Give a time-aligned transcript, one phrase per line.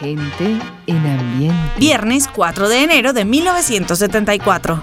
[0.00, 1.72] Gente en ambiente.
[1.78, 4.80] Viernes 4 de enero de 1974.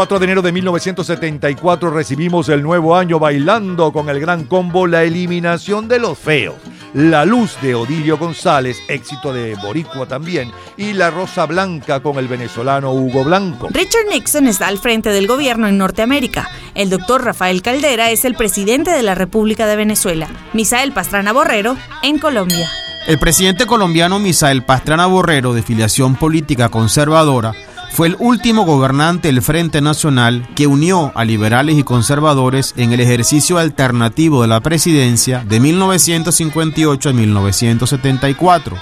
[0.00, 5.04] 4 de enero de 1974 recibimos el nuevo año bailando con el gran combo La
[5.04, 6.54] Eliminación de los Feos.
[6.94, 12.28] La Luz de Odilio González, éxito de Boricua también, y La Rosa Blanca con el
[12.28, 13.68] venezolano Hugo Blanco.
[13.70, 16.48] Richard Nixon está al frente del gobierno en Norteamérica.
[16.74, 20.28] El doctor Rafael Caldera es el presidente de la República de Venezuela.
[20.54, 22.70] Misael Pastrana Borrero en Colombia.
[23.06, 27.54] El presidente colombiano Misael Pastrana Borrero, de filiación política conservadora,
[27.90, 33.00] fue el último gobernante del Frente Nacional que unió a liberales y conservadores en el
[33.00, 38.76] ejercicio alternativo de la presidencia de 1958 a 1974.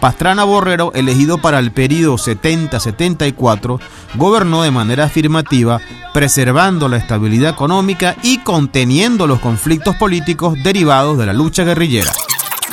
[0.00, 3.80] Pastrana Borrero, elegido para el periodo 70-74,
[4.16, 5.80] gobernó de manera afirmativa,
[6.12, 12.12] preservando la estabilidad económica y conteniendo los conflictos políticos derivados de la lucha guerrillera.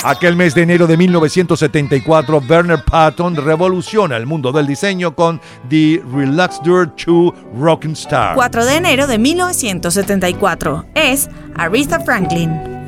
[0.03, 5.39] Aquel mes de enero de 1974, Werner Patton revoluciona el mundo del diseño con
[5.69, 8.33] The Relaxed 2 Rockin' Star.
[8.33, 12.81] 4 de enero de 1974 es Aretha Franklin.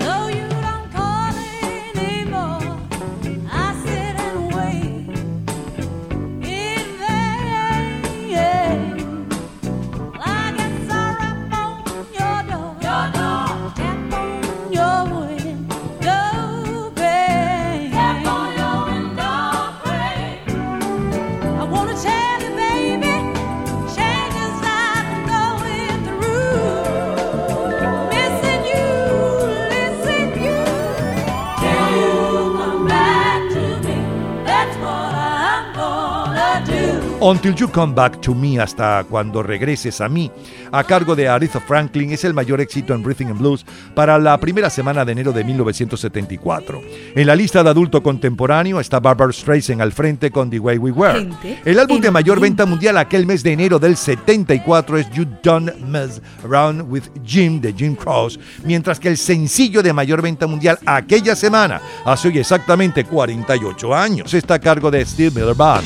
[37.25, 40.29] Until You Come Back to Me, hasta cuando regreses a mí,
[40.73, 44.37] a cargo de Aretha Franklin, es el mayor éxito en Rhythm and Blues para la
[44.37, 46.81] primera semana de enero de 1974.
[47.15, 50.91] En la lista de adulto contemporáneo está Barbara Streisand al frente con The Way We
[50.91, 51.29] Were.
[51.63, 55.77] El álbum de mayor venta mundial aquel mes de enero del 74 es You Don't
[55.79, 60.77] Mess Around with Jim de Jim Cross, mientras que el sencillo de mayor venta mundial
[60.85, 65.85] aquella semana, hace hoy exactamente 48 años, está a cargo de Steve Miller Band.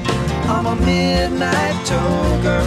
[0.53, 2.63] I'm a midnight toker.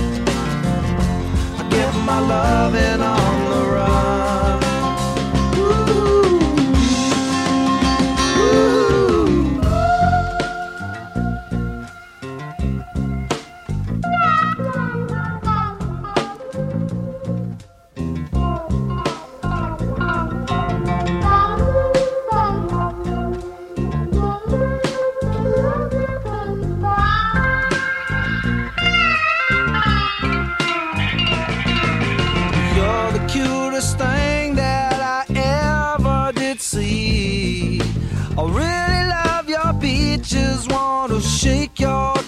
[1.58, 4.43] I get my loving on the run.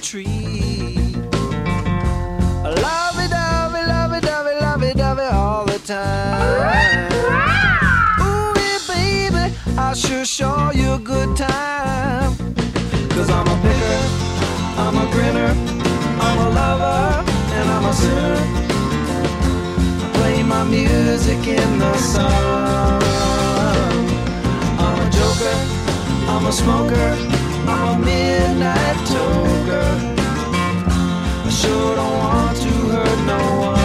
[0.02, 0.96] Tree.
[2.64, 7.12] Lovey dovey, lovey dovey, lovey dovey all the time.
[8.20, 12.36] Ooh, yeah, baby, I sure show you a good time.
[13.10, 14.00] Cause I'm a picker,
[14.82, 15.52] I'm a grinner,
[16.20, 17.24] I'm a lover,
[17.56, 18.38] and I'm a sinner.
[20.04, 23.02] I play my music in the sun.
[24.78, 25.56] I'm a joker,
[26.32, 27.16] I'm a smoker,
[27.66, 28.95] I'm a midnight
[31.46, 33.75] I sure don't want to hurt no one.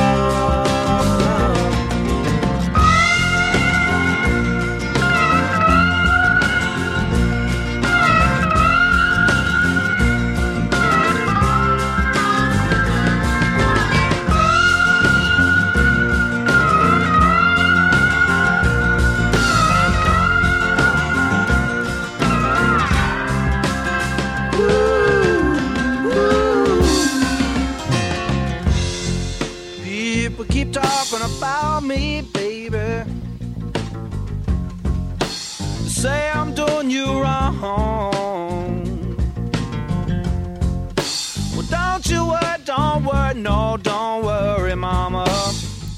[31.41, 32.30] About me,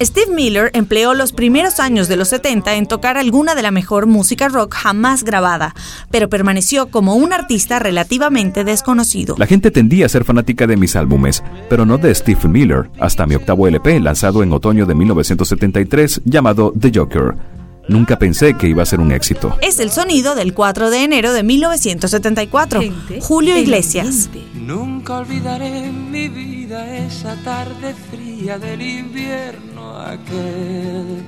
[0.04, 4.06] Steve Miller empleó los primeros años de los 70 en tocar alguna de la mejor
[4.06, 5.74] música rock jamás grabada,
[6.10, 9.34] pero permaneció como un artista relativamente desconocido.
[9.38, 13.26] La gente tendía a ser fanática de mis álbumes, pero no de Steve Miller, hasta
[13.26, 17.53] mi octavo LP lanzado en otoño de 1973 llamado The Joker.
[17.86, 19.58] Nunca pensé que iba a ser un éxito.
[19.60, 22.80] Es el sonido del 4 de enero de 1974.
[23.20, 24.30] Julio Iglesias.
[24.54, 31.22] Nunca olvidaré en mi vida esa tarde fría del invierno aquel.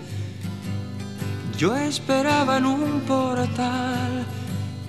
[1.58, 4.24] Yo esperaba en un portal,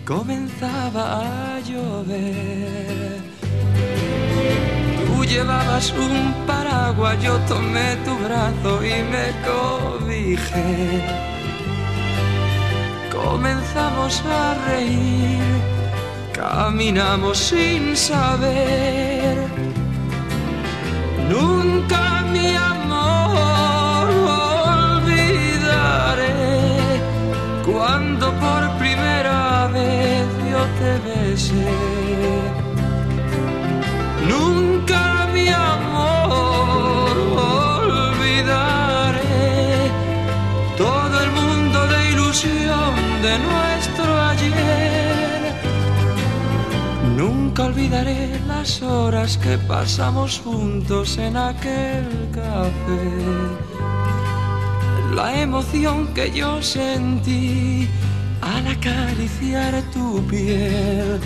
[0.05, 3.21] comenzaba a llover.
[5.05, 11.37] Tú llevabas un paraguas, yo tomé tu brazo y me cobijé.
[13.23, 15.41] Comenzamos a reír,
[16.33, 19.35] caminamos sin saber.
[21.29, 24.07] Nunca mi amor
[24.97, 25.81] olvidaré
[27.65, 31.73] cuando por primera vez yo te besé.
[34.29, 36.16] Nunca mi amor
[43.21, 45.53] de nuestro ayer.
[47.15, 53.07] Nunca olvidaré las horas que pasamos juntos en aquel café.
[55.15, 57.87] La emoción que yo sentí
[58.41, 61.19] al acariciar tu piel.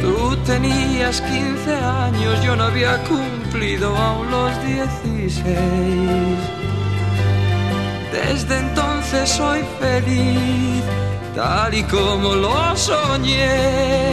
[0.00, 6.61] Tú tenías 15 años, yo no había cumplido aún los 16.
[8.12, 10.84] Desde entonces soy feliz,
[11.34, 14.12] tal y como lo soñé.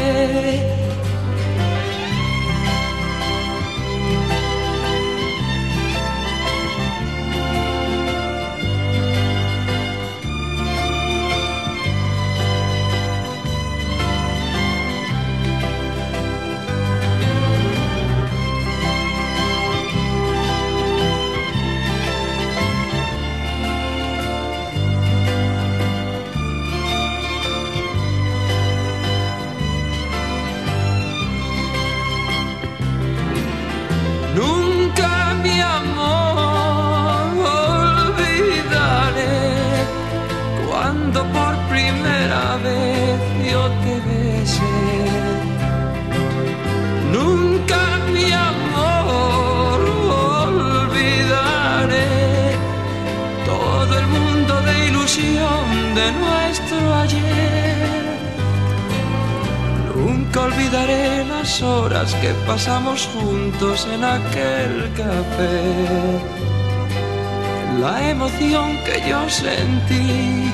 [68.39, 70.51] Que yo sentí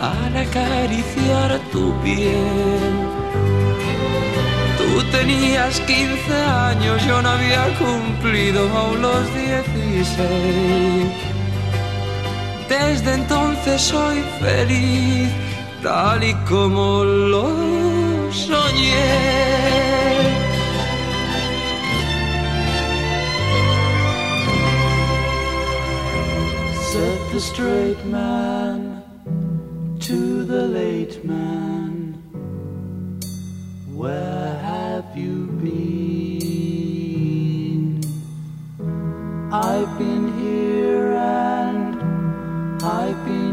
[0.00, 2.94] al acariciar tu piel.
[4.78, 11.12] Tú tenías 15 años, yo no había cumplido aún los 16.
[12.68, 15.28] Desde entonces soy feliz,
[15.82, 19.85] tal y como lo soñé.
[27.36, 29.02] The straight man
[30.00, 32.14] to the late man,
[33.92, 36.00] Where have you been?
[39.52, 43.45] I've been here and I've been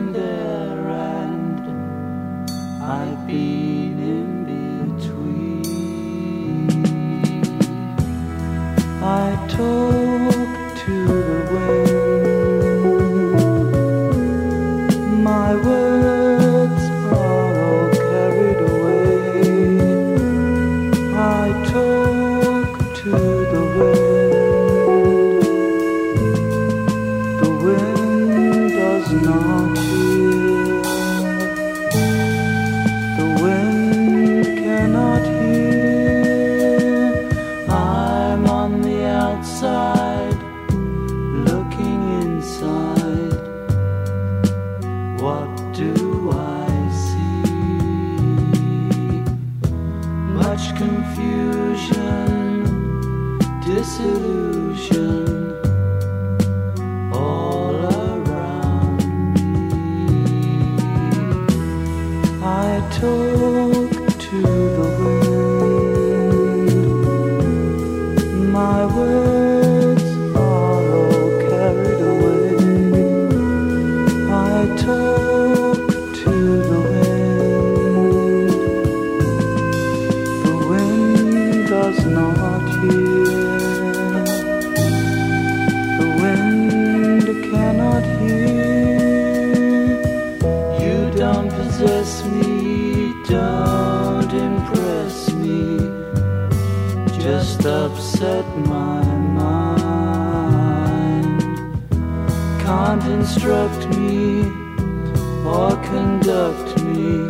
[105.85, 107.27] conduct me.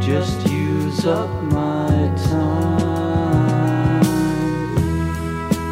[0.00, 4.02] Just use up my time.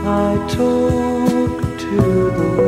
[0.06, 1.96] I talk to
[2.38, 2.65] the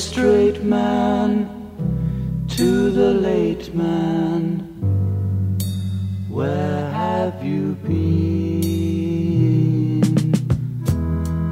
[0.00, 1.46] straight man
[2.48, 4.60] to the late man.
[6.30, 8.00] Where have you been?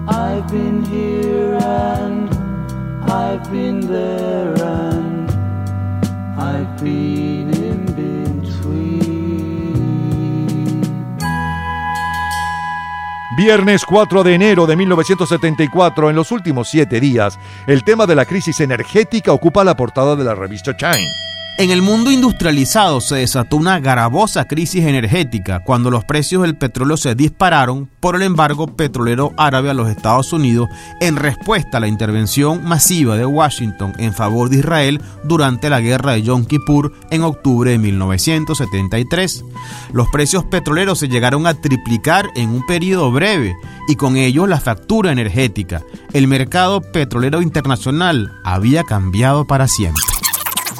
[0.09, 2.31] I've been here and
[3.11, 5.31] I've been there and
[6.41, 7.08] I've been
[13.39, 18.25] Viernes 4 de enero de 1974, en los últimos siete días, el tema de la
[18.25, 21.28] crisis energética ocupa la portada de la revista Time.
[21.59, 26.97] En el mundo industrializado se desató una gravosa crisis energética cuando los precios del petróleo
[26.97, 30.69] se dispararon por el embargo petrolero árabe a los Estados Unidos
[31.01, 36.13] en respuesta a la intervención masiva de Washington en favor de Israel durante la guerra
[36.13, 39.45] de Yom Kippur en octubre de 1973.
[39.93, 43.57] Los precios petroleros se llegaron a triplicar en un periodo breve
[43.89, 45.83] y con ello la factura energética.
[46.13, 50.18] El mercado petrolero internacional había cambiado para siempre.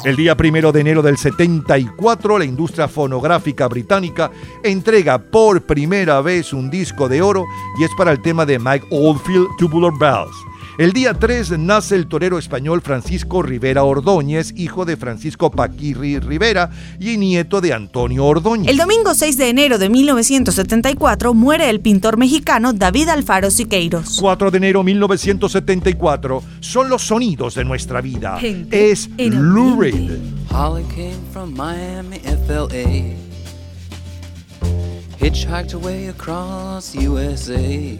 [0.05, 4.31] El día primero de enero del 74, la industria fonográfica británica
[4.63, 7.45] entrega por primera vez un disco de oro
[7.77, 10.48] y es para el tema de Mike Oldfield, Tubular Bells.
[10.79, 16.69] El día 3 nace el torero español Francisco Rivera Ordóñez, hijo de Francisco Paquirri Rivera
[17.01, 18.71] y nieto de Antonio Ordóñez.
[18.71, 24.19] El domingo 6 de enero de 1974 muere el pintor mexicano David Alfaro Siqueiros.
[24.21, 28.37] 4 de enero 1974 son los sonidos de nuestra vida.
[28.39, 29.81] Gente es en Lou.
[29.81, 30.11] Reed.
[30.49, 33.17] Holly came from Miami, FLA.
[35.19, 37.99] Hitchhiked her way across USA.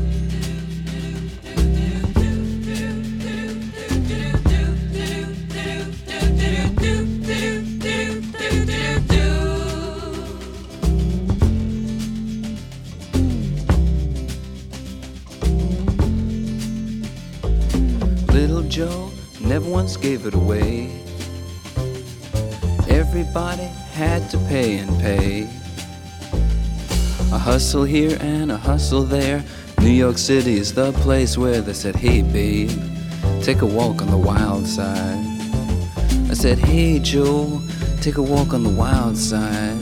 [27.61, 29.43] hustle here and a hustle there.
[29.81, 32.71] New York City is the place where they said, Hey, babe,
[33.43, 35.23] take a walk on the wild side.
[36.27, 37.61] I said, Hey, Joe,
[38.01, 39.77] take a walk on the wild side.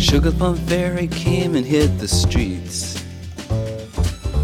[0.00, 2.99] Sugar Plum Fairy came and hit the streets,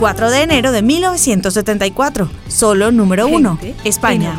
[0.00, 4.34] 4 de enero de 1974, solo número 1, Gente España.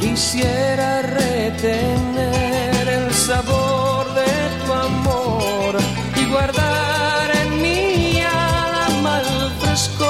[0.00, 4.24] Quisiera retener el sabor de
[4.64, 5.76] tu amor
[6.16, 10.08] y guardar en mi alma el frescor.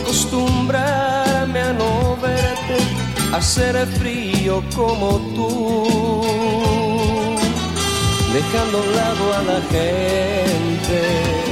[0.00, 2.76] Acostumbrarme a no verte,
[3.32, 5.82] a ser frío como tú.
[8.32, 11.51] Dejando a un lado a la gente.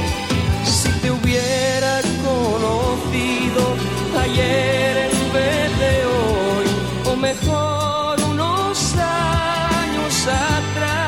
[4.31, 6.65] Ayer en vez de hoy,
[7.11, 11.01] o mejor unos años atrás,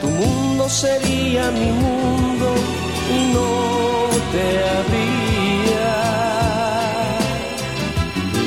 [0.00, 2.54] tu mundo sería mi mundo
[3.14, 3.50] y no
[4.32, 5.90] te habría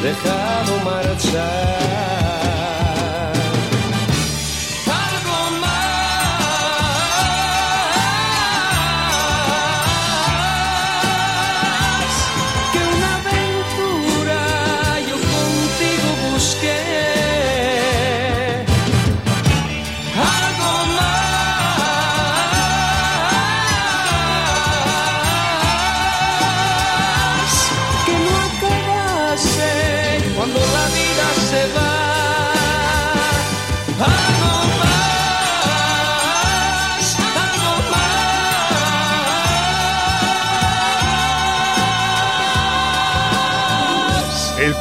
[0.03, 1.70] dejado marchar.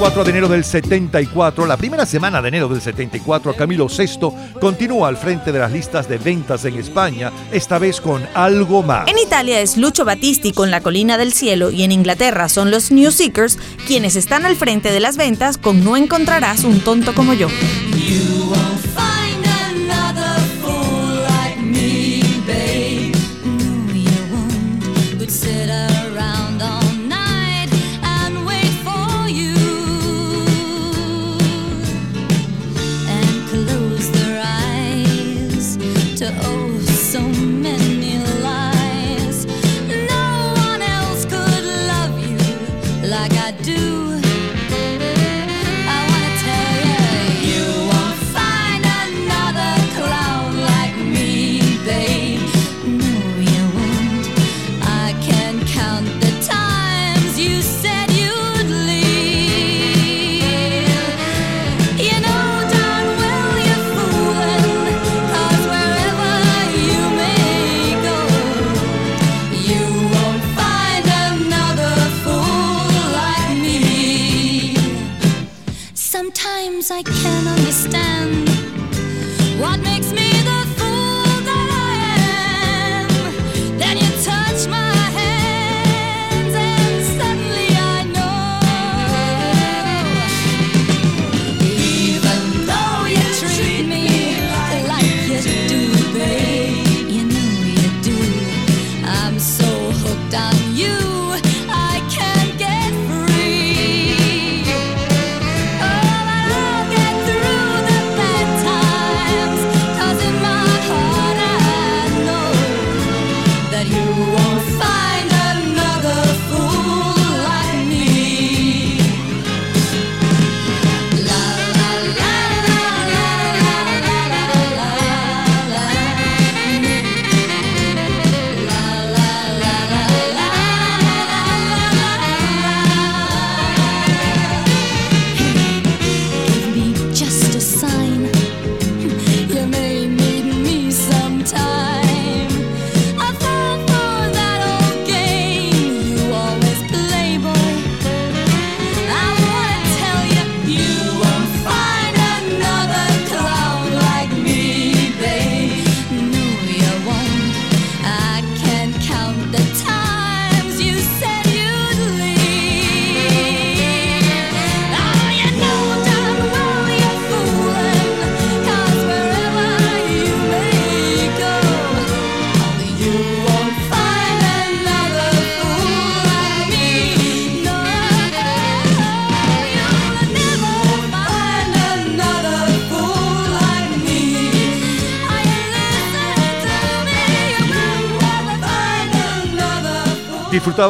[0.00, 5.08] 4 de enero del 74, la primera semana de enero del 74, Camilo VI continúa
[5.08, 9.06] al frente de las listas de ventas en España, esta vez con algo más.
[9.08, 12.90] En Italia es Lucho Battisti con La Colina del Cielo y en Inglaterra son los
[12.90, 17.34] New Seekers quienes están al frente de las ventas con No encontrarás un tonto como
[17.34, 17.48] yo.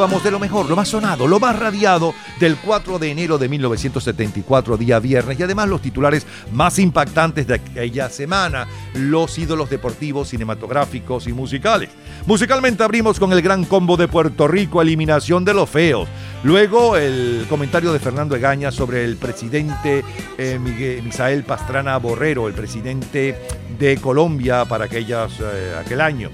[0.01, 4.75] De lo mejor, lo más sonado, lo más radiado del 4 de enero de 1974,
[4.75, 11.27] día viernes, y además los titulares más impactantes de aquella semana, los ídolos deportivos, cinematográficos
[11.27, 11.89] y musicales.
[12.25, 16.09] Musicalmente abrimos con el gran combo de Puerto Rico, eliminación de los feos.
[16.43, 20.03] Luego el comentario de Fernando Egaña sobre el presidente
[20.39, 23.37] eh, Miguel- Misael Pastrana Borrero, el presidente
[23.77, 26.31] de Colombia para aquellas, eh, aquel año.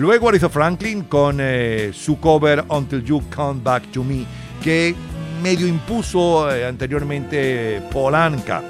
[0.00, 4.24] Luego Aretha Franklin con eh, su cover Until You Come Back to Me,
[4.62, 4.94] que
[5.42, 8.62] medio impuso eh, anteriormente Polanca.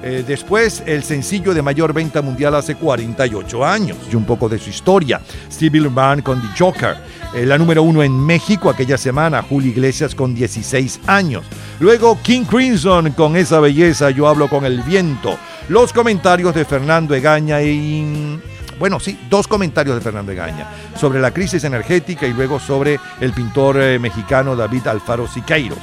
[0.00, 4.60] Eh, después el sencillo de mayor venta mundial hace 48 años y un poco de
[4.60, 5.20] su historia.
[5.50, 6.96] Stevie Ray con The Joker.
[7.34, 11.44] La número uno en México aquella semana, Julio Iglesias con 16 años.
[11.80, 15.36] Luego King Crimson con esa belleza, yo hablo con el viento.
[15.68, 18.38] Los comentarios de Fernando Egaña y
[18.78, 23.32] bueno, sí, dos comentarios de Fernando Egaña sobre la crisis energética y luego sobre el
[23.32, 25.78] pintor eh, mexicano David Alfaro Siqueiros.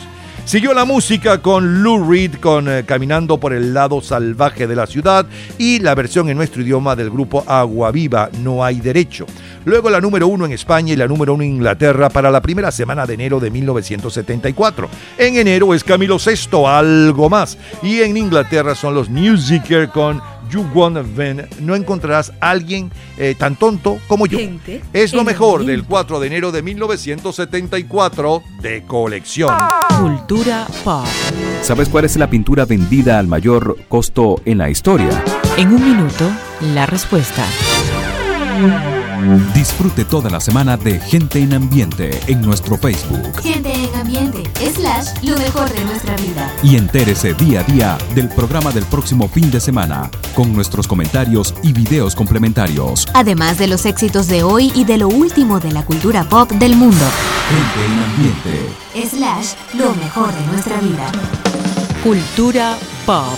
[0.45, 4.85] Siguió la música con Lou Reed con eh, Caminando por el lado salvaje de la
[4.85, 5.25] ciudad
[5.57, 9.25] y la versión en nuestro idioma del grupo Agua Viva, No hay derecho.
[9.63, 12.71] Luego la número uno en España y la número uno en Inglaterra para la primera
[12.71, 14.89] semana de enero de 1974.
[15.17, 17.57] En enero es Camilo VI, algo más.
[17.81, 20.21] Y en Inglaterra son los Seeker con
[20.53, 21.47] You Wanna Win.
[21.61, 24.37] No encontrarás a alguien eh, tan tonto como yo.
[24.37, 29.53] Gente Es lo mejor el del 4 de enero de 1974 de colección.
[29.99, 31.05] Cultura pop.
[31.61, 35.23] ¿Sabes cuál es la pintura vendida al mayor costo en la historia?
[35.57, 36.29] En un minuto,
[36.73, 37.43] la respuesta.
[39.53, 45.07] Disfrute toda la semana de Gente en Ambiente en nuestro Facebook Gente en ambiente, slash,
[45.23, 46.53] lo mejor de nuestra vida.
[46.61, 51.53] y entérese día a día del programa del próximo fin de semana con nuestros comentarios
[51.63, 53.07] y videos complementarios.
[53.13, 56.75] Además de los éxitos de hoy y de lo último de la cultura pop del
[56.75, 57.05] mundo.
[57.49, 59.15] Gente en Ambiente.
[59.15, 61.11] Slash, lo mejor de nuestra vida.
[62.03, 63.37] Cultura pop.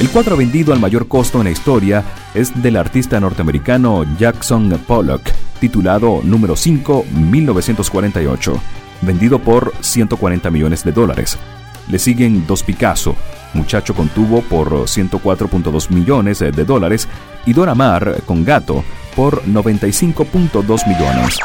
[0.00, 5.22] El cuadro vendido al mayor costo en la historia es del artista norteamericano Jackson Pollock,
[5.60, 8.60] titulado Número 5, 1948,
[9.02, 11.38] vendido por 140 millones de dólares.
[11.88, 13.16] Le siguen Dos Picasso,
[13.54, 17.08] Muchacho con tubo por 104.2 millones de dólares,
[17.44, 21.38] y Dora Maar con Gato por 95.2 millones.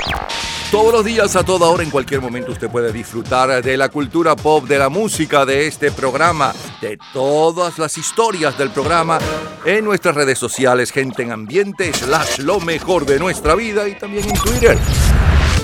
[0.71, 4.35] Todos los días, a toda hora, en cualquier momento, usted puede disfrutar de la cultura
[4.35, 9.17] pop, de la música, de este programa, de todas las historias del programa
[9.63, 14.27] en nuestras redes sociales, gente en ambiente, slash lo mejor de nuestra vida y también
[14.27, 14.77] en Twitter.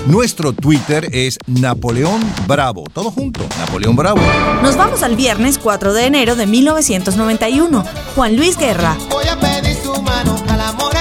[0.06, 2.84] Nuestro Twitter es Napoleón Bravo.
[2.90, 4.22] Todo junto, Napoleón Bravo.
[4.62, 7.84] Nos vamos al viernes 4 de enero de 1991.
[8.14, 8.96] Juan Luis Guerra.
[9.10, 10.94] Voy a pedir su mano, al amor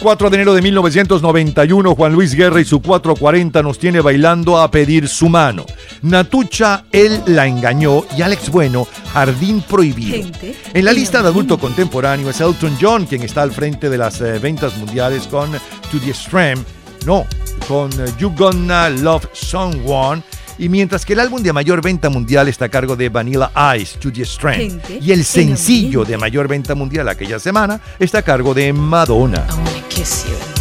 [0.00, 4.70] 4 de enero de 1991, Juan Luis Guerra y su 440 nos tiene bailando a
[4.70, 5.66] pedir su mano.
[6.00, 10.16] Natucha, él la engañó y Alex Bueno, Jardín Prohibido.
[10.16, 13.98] Gente En la lista de adulto contemporáneo es Elton John, quien está al frente de
[13.98, 16.62] las eh, ventas mundiales con To the Extreme,
[17.04, 17.26] no,
[17.68, 20.22] con eh, You Gonna Love Someone.
[20.60, 23.98] Y mientras que el álbum de mayor venta mundial está a cargo de Vanilla Ice,
[23.98, 24.26] To the.
[24.26, 28.70] Gente Y el en sencillo de mayor venta mundial aquella semana está a cargo de
[28.70, 29.46] Madonna.
[29.48, 30.59] I wanna kiss you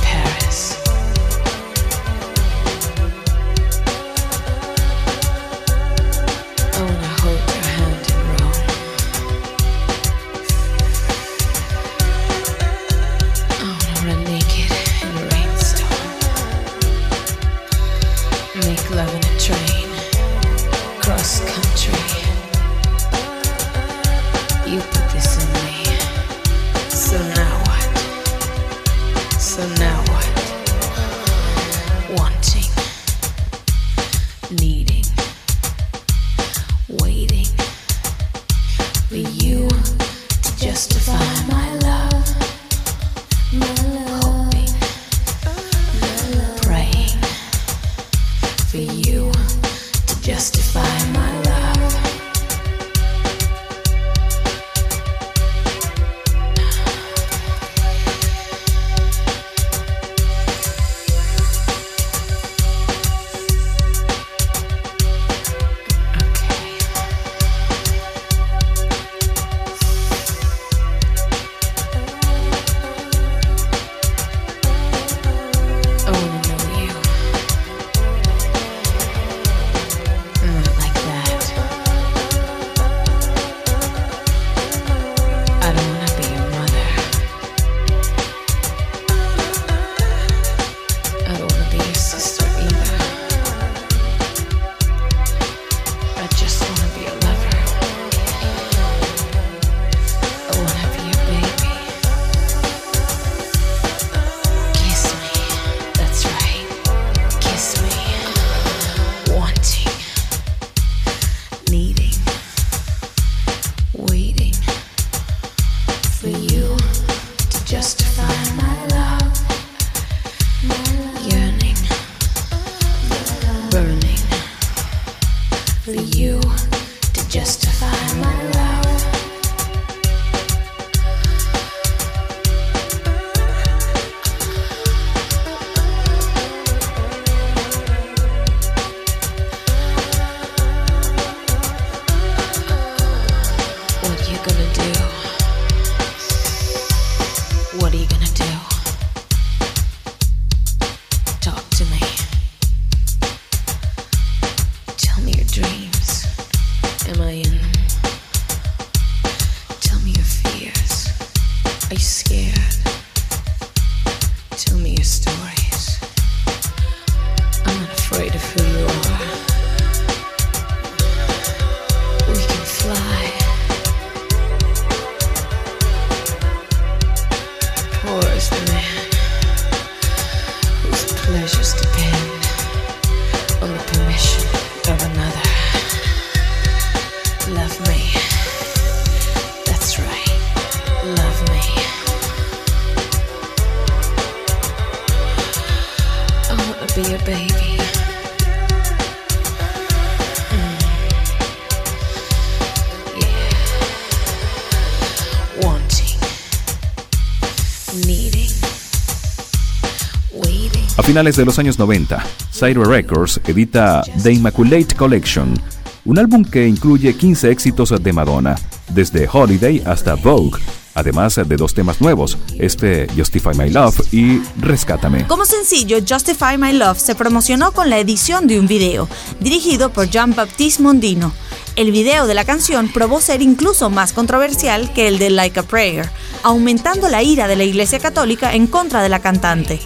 [211.09, 215.59] finales de los años 90, Cyro Records edita The Immaculate Collection,
[216.05, 218.55] un álbum que incluye 15 éxitos de Madonna,
[218.89, 220.59] desde Holiday hasta Vogue,
[220.93, 225.25] además de dos temas nuevos, este Justify My Love y Rescátame.
[225.25, 230.11] Como sencillo, Justify My Love se promocionó con la edición de un video, dirigido por
[230.11, 231.33] Jean-Baptiste Mondino.
[231.75, 235.63] El video de la canción probó ser incluso más controversial que el de Like a
[235.63, 236.07] Prayer,
[236.43, 239.79] aumentando la ira de la Iglesia Católica en contra de la cantante.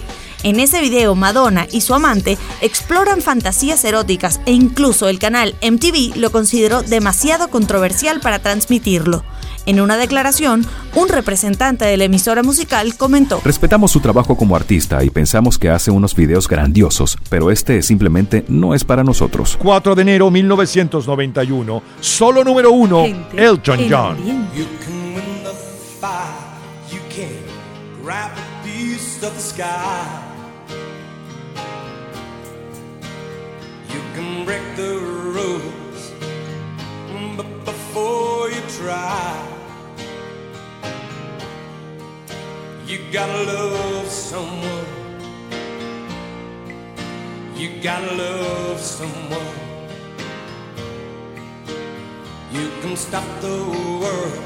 [0.44, 6.18] En ese video, Madonna y su amante exploran fantasías eróticas e incluso el canal MTV
[6.18, 9.24] lo consideró demasiado controversial para transmitirlo.
[9.66, 15.02] En una declaración, un representante de la emisora musical comentó, Respetamos su trabajo como artista
[15.06, 19.58] y pensamos que hace unos videos grandiosos, pero este simplemente no es para nosotros.
[19.62, 23.06] 4 de enero 1991, solo número uno,
[23.38, 24.18] Elton John.
[38.84, 39.40] Try,
[42.86, 44.88] you gotta love someone.
[47.56, 49.56] You gotta love someone.
[52.52, 53.58] You can stop the
[54.04, 54.44] world,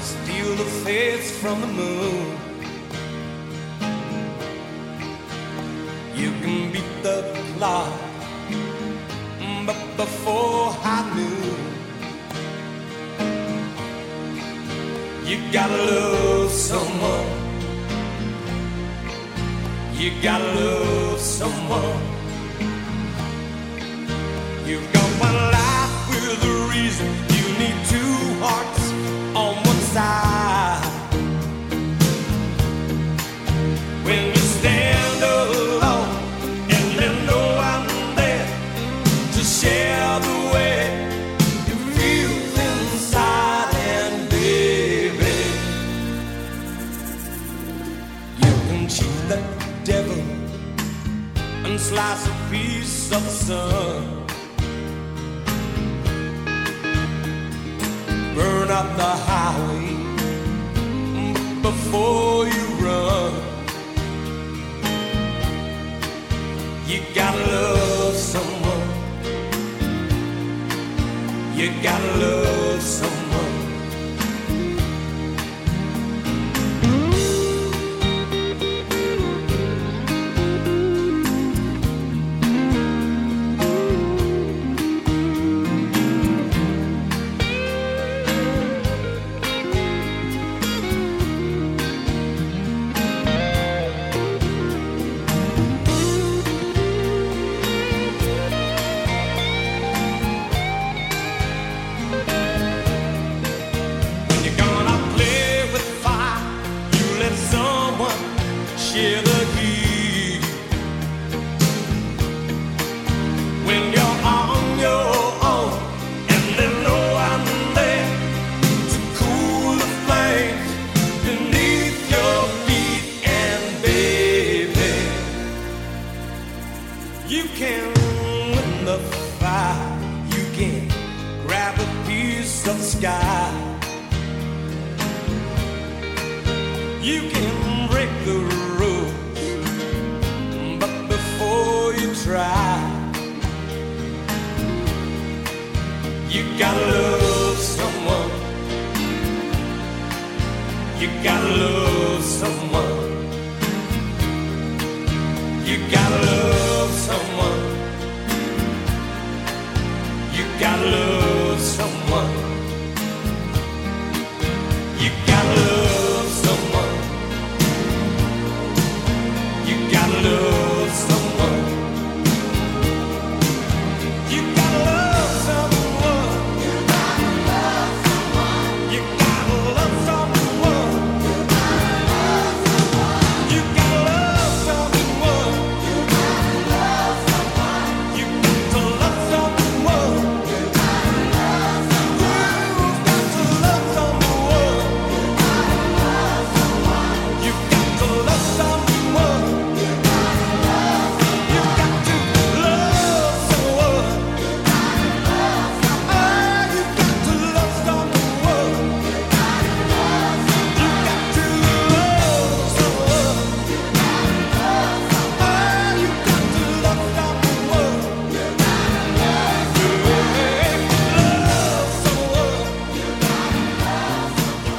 [0.00, 2.26] steal the face from the moon.
[6.20, 7.18] You can beat the
[7.54, 7.92] clock,
[9.64, 11.75] but before high noon,
[15.26, 17.26] you gotta love someone.
[19.94, 22.00] You gotta love someone.
[24.64, 27.08] You've got one life with a reason.
[27.36, 28.75] You need two hearts
[58.34, 59.96] burn up the highway
[61.62, 63.32] before you run.
[66.86, 68.88] You gotta love someone.
[71.54, 73.25] You gotta love someone.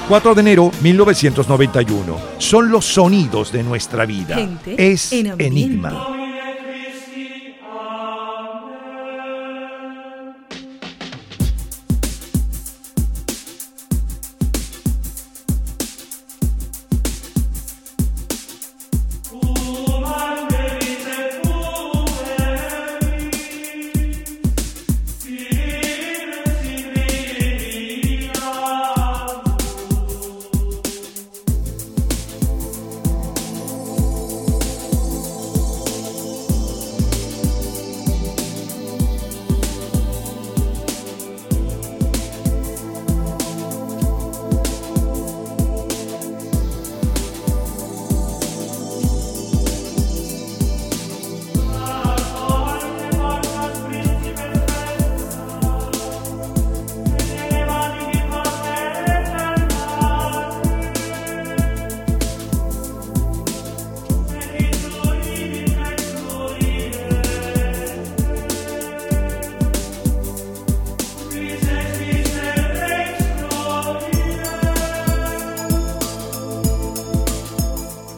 [0.08, 2.18] 4 de enero 1991.
[2.38, 4.36] Son los sonidos de nuestra vida.
[4.36, 5.36] Gente es en.
[5.38, 6.17] Enigma.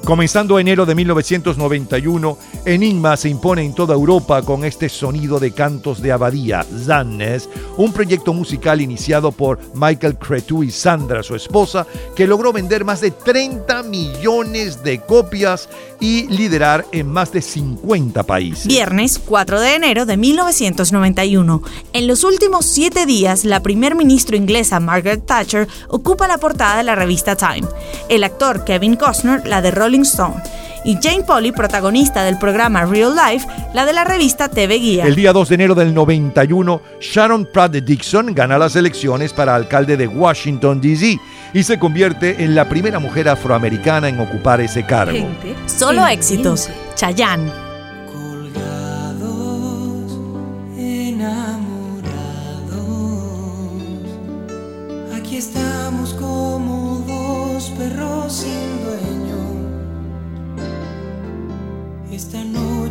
[0.09, 2.35] Comenzando enero de 1991,
[2.65, 7.47] Enigma se impone en toda Europa con este sonido de cantos de abadía, Zannes,
[7.79, 12.99] un proyecto musical iniciado por Michael Cretu y Sandra, su esposa, que logró vender más
[12.99, 15.69] de 30 millones de copias
[16.01, 18.67] y liderar en más de 50 países.
[18.67, 21.61] Viernes 4 de enero de 1991.
[21.93, 26.83] En los últimos siete días, la primer ministro inglesa Margaret Thatcher ocupa la portada de
[26.83, 27.65] la revista Time.
[28.09, 30.43] El actor Kevin Costner la de Rolling Stone.
[30.83, 35.05] Y Jane Polly, protagonista del programa Real Life, la de la revista TV Guía.
[35.05, 39.97] El día 2 de enero del 91, Sharon Pratt Dixon gana las elecciones para alcalde
[39.97, 41.19] de Washington, D.C.
[41.53, 45.27] y se convierte en la primera mujer afroamericana en ocupar ese cargo.
[45.65, 46.69] Solo éxitos.
[46.95, 47.68] Chayanne.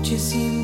[0.09, 0.58] Noche es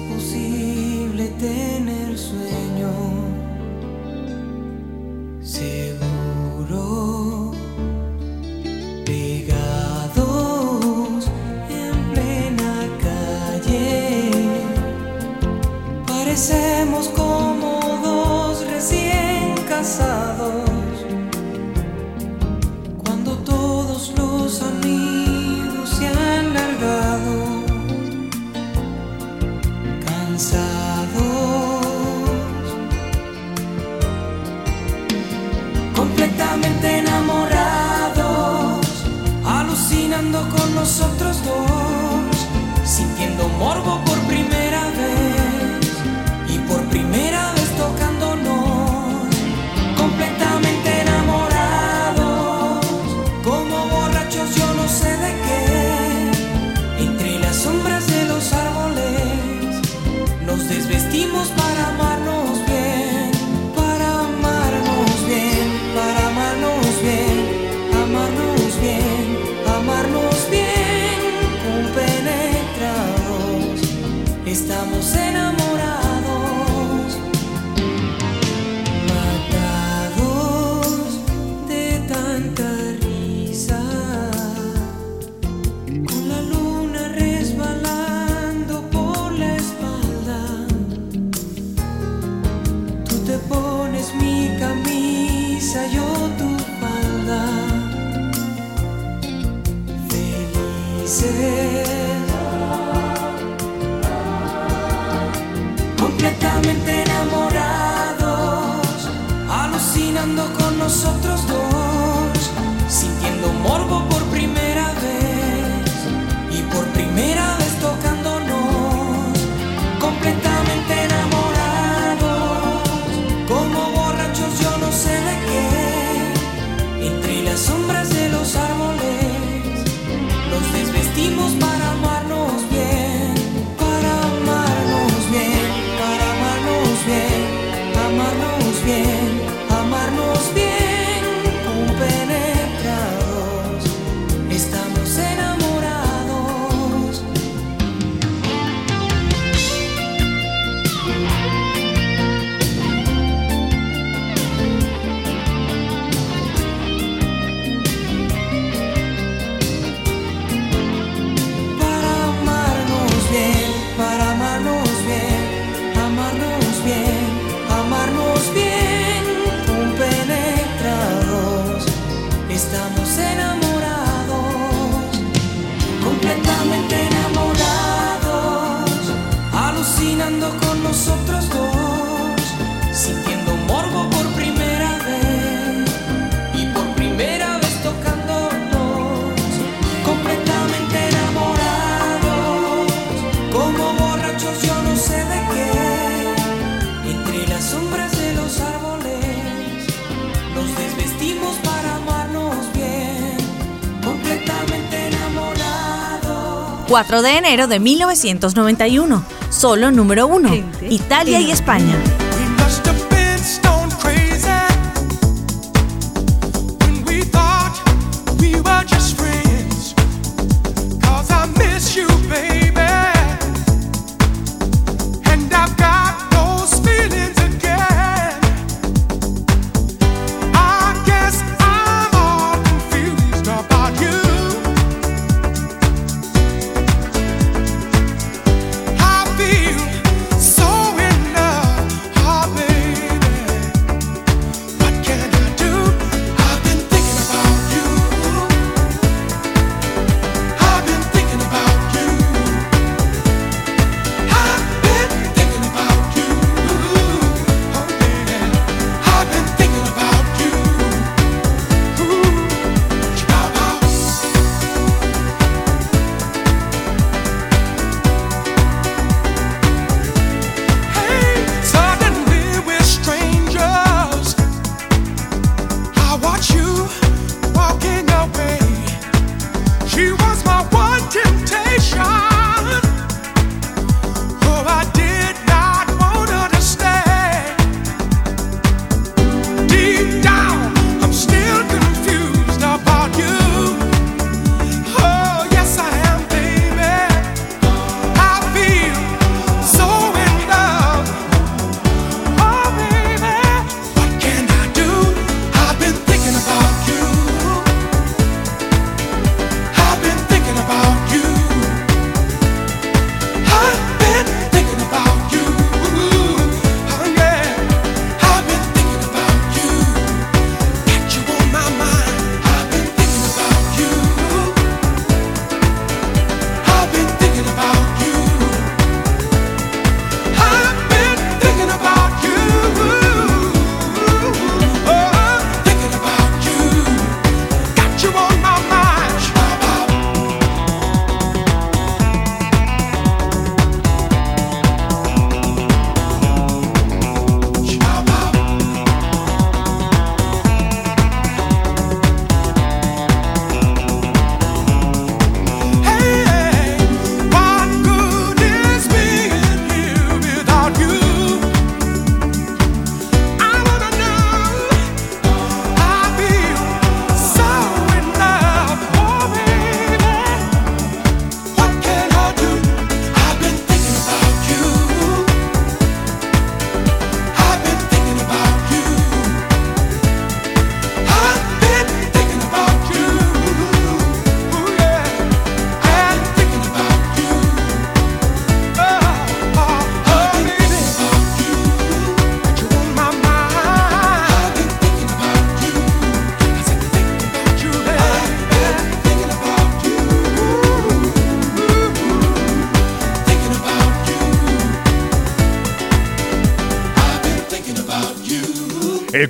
[206.95, 209.25] 4 de enero de 1991.
[209.51, 210.49] Solo número 1.
[210.91, 212.24] Italia y España.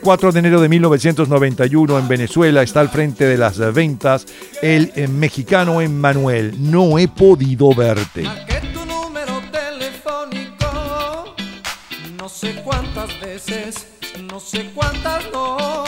[0.05, 4.27] 4 de enero de 1991 en Venezuela está al frente de las ventas
[4.61, 6.55] el eh, mexicano Emmanuel.
[6.59, 8.25] No he podido verte.
[8.75, 11.35] tu número telefónico,
[12.19, 13.87] no sé cuántas veces,
[14.31, 15.85] no sé cuántas no.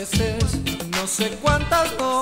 [0.00, 2.19] no sé cuántas horas.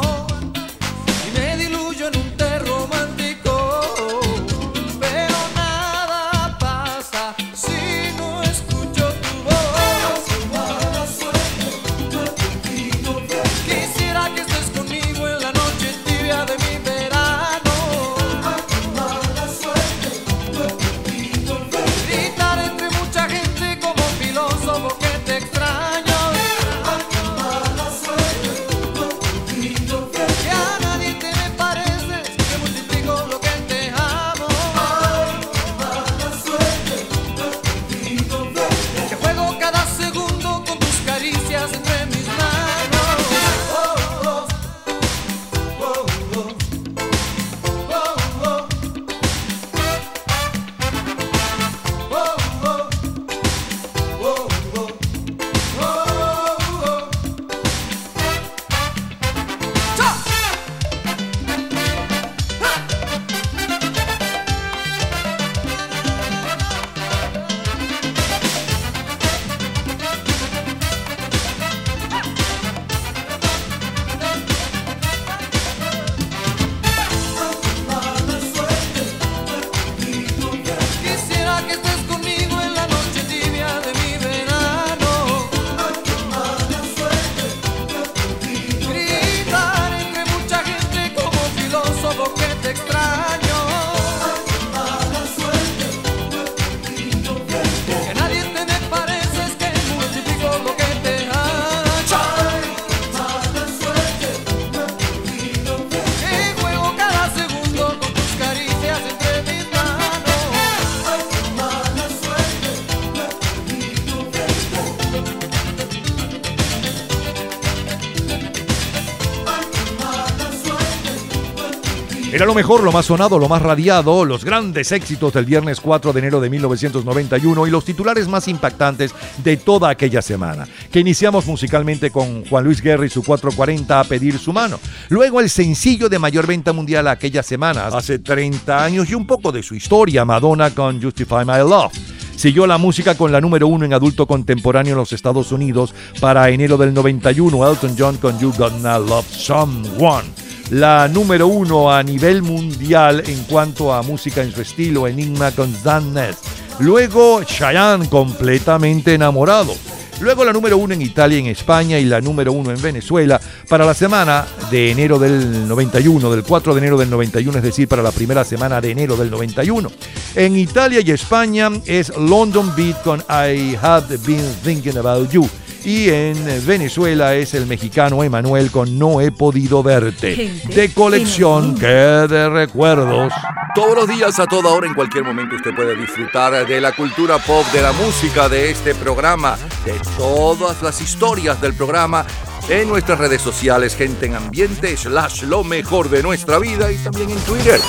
[122.39, 126.13] Era lo mejor, lo más sonado, lo más radiado, los grandes éxitos del viernes 4
[126.13, 129.13] de enero de 1991 y los titulares más impactantes
[129.43, 130.69] de toda aquella semana.
[130.93, 134.79] Que iniciamos musicalmente con Juan Luis Guerra y su 440 a pedir su mano.
[135.09, 139.51] Luego el sencillo de mayor venta mundial aquella semana, hace 30 años y un poco
[139.51, 141.91] de su historia, Madonna con Justify My Love.
[142.37, 146.49] Siguió la música con la número uno en adulto contemporáneo en los Estados Unidos para
[146.51, 150.48] enero del 91, Elton John con You Gonna Love Someone.
[150.71, 155.73] La número uno a nivel mundial en cuanto a música en su estilo, Enigma con
[155.73, 156.37] Zanet.
[156.81, 159.75] Luego Cheyenne, completamente enamorado.
[160.21, 163.41] Luego la número uno en Italia y en España y la número uno en Venezuela
[163.67, 167.89] para la semana de enero del 91, del 4 de enero del 91, es decir,
[167.89, 169.91] para la primera semana de enero del 91.
[170.35, 175.49] En Italia y España es London Beat con I Have Been Thinking About You.
[175.89, 180.35] Y en Venezuela es el mexicano Emanuel con No he podido verte.
[180.35, 183.33] Gente, De colección que de recuerdos.
[183.75, 187.39] Todos los días, a toda hora, en cualquier momento, usted puede disfrutar de la cultura
[187.39, 192.27] pop, de la música, de este programa, de todas las historias del programa
[192.69, 197.31] en nuestras redes sociales, gente en ambiente, slash lo mejor de nuestra vida y también
[197.31, 197.81] en Twitter.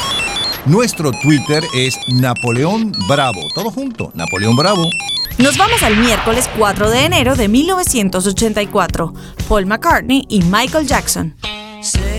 [0.66, 3.40] Nuestro Twitter es Napoleón Bravo.
[3.56, 4.90] Todo junto, Napoleón Bravo.
[5.38, 9.14] Nos vamos al miércoles 4 de enero de 1984.
[9.48, 11.34] Paul McCartney y Michael Jackson.
[11.82, 12.19] Say,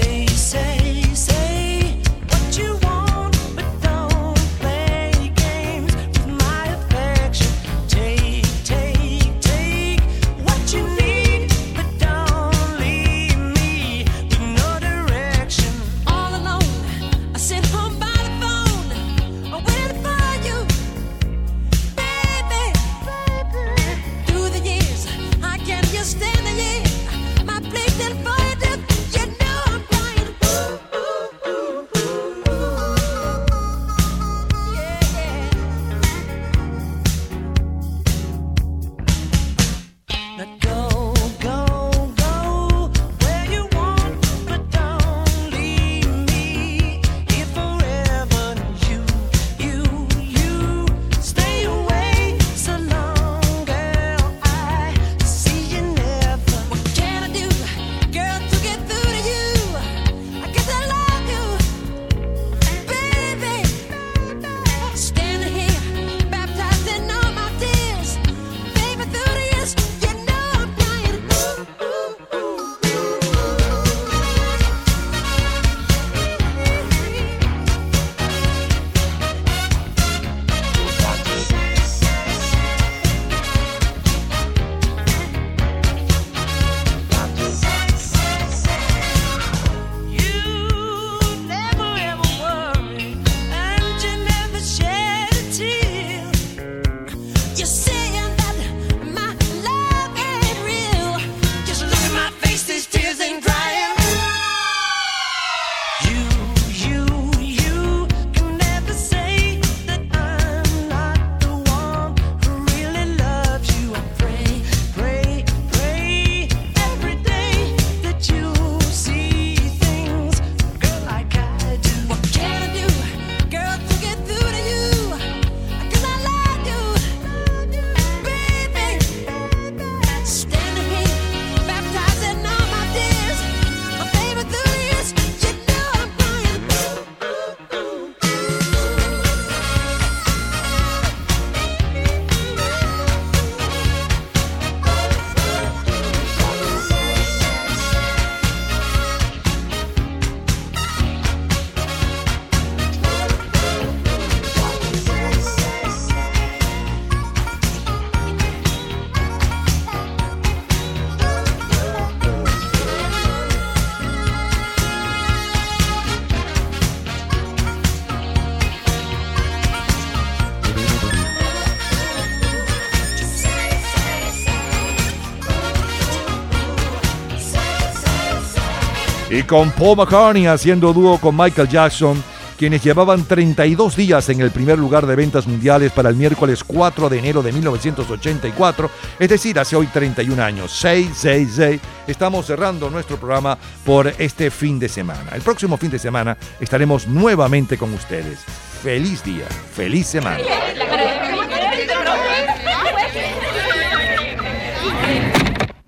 [179.50, 182.22] con Paul McCartney haciendo dúo con Michael Jackson,
[182.56, 187.08] quienes llevaban 32 días en el primer lugar de ventas mundiales para el miércoles 4
[187.08, 188.88] de enero de 1984,
[189.18, 190.70] es decir, hace hoy 31 años.
[190.70, 191.80] 666.
[192.06, 195.32] Estamos cerrando nuestro programa por este fin de semana.
[195.34, 198.38] El próximo fin de semana estaremos nuevamente con ustedes.
[198.84, 200.44] Feliz día, feliz semana.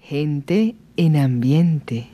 [0.01, 2.09] Gente en ambiente.